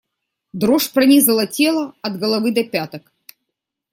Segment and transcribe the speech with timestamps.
[0.51, 3.03] Дрожь пронизала тело от головы до пяток.